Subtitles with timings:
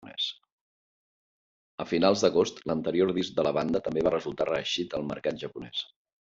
[1.85, 5.89] A finals d'agost, l'anterior disc de la banda també va resultar reeixit al mercat japonès.